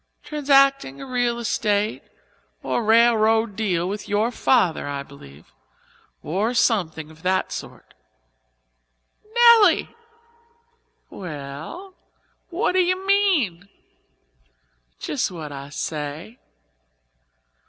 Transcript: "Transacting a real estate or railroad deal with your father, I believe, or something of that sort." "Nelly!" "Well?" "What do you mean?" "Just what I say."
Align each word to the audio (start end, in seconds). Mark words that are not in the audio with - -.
"Transacting 0.23 0.99
a 0.99 1.05
real 1.05 1.37
estate 1.37 2.01
or 2.63 2.83
railroad 2.83 3.55
deal 3.55 3.87
with 3.87 4.09
your 4.09 4.31
father, 4.31 4.87
I 4.87 5.03
believe, 5.03 5.53
or 6.23 6.55
something 6.55 7.11
of 7.11 7.21
that 7.21 7.51
sort." 7.51 7.93
"Nelly!" 9.35 9.89
"Well?" 11.11 11.93
"What 12.49 12.71
do 12.71 12.79
you 12.79 13.05
mean?" 13.05 13.69
"Just 14.99 15.29
what 15.29 15.51
I 15.51 15.69
say." 15.69 16.39